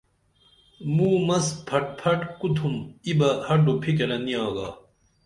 [0.95, 4.69] موں مس فٹ فٹ کُتُھم ای بہ ہڈو فِکِرہ نی آگا